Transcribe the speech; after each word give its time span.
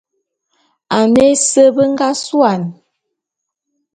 Ane 0.97 1.23
ese 1.33 1.63
be 1.75 1.83
nga 1.91 2.07
suane. 2.23 2.71